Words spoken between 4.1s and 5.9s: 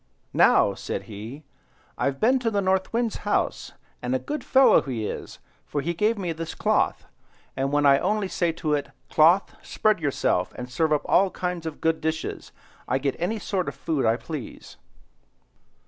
a good fellow he is, for